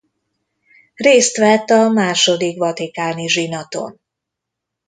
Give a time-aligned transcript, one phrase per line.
[0.95, 3.99] Részt vett a Második vatikáni zsinaton.